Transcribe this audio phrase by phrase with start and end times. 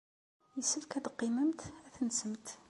[0.57, 2.47] Yessefk ad teqqimemt ad tensemt.